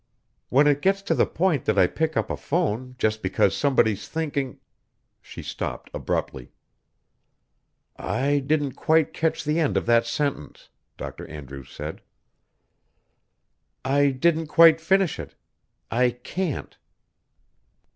When 0.49 0.65
it 0.65 0.81
gets 0.81 1.03
to 1.03 1.13
the 1.13 1.27
point 1.27 1.65
that 1.65 1.77
I 1.77 1.85
pick 1.85 2.17
up 2.17 2.31
a 2.31 2.35
phone 2.35 2.95
just 2.97 3.21
because 3.21 3.55
somebody's 3.55 4.07
thinking...." 4.07 4.57
She 5.21 5.43
stopped 5.43 5.91
abruptly. 5.93 6.49
"I 7.97 8.39
didn't 8.39 8.71
quite 8.71 9.13
catch 9.13 9.43
the 9.43 9.59
end 9.59 9.77
of 9.77 9.85
that 9.85 10.07
sentence," 10.07 10.69
Dr. 10.97 11.27
Andrews 11.27 11.69
said. 11.69 12.01
"I 13.85 14.09
didn't 14.09 14.47
quite 14.47 14.81
finish 14.81 15.19
it. 15.19 15.35
I 15.91 16.09
can't." 16.09 16.75